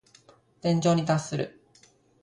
[0.61, 1.61] 天井に達する。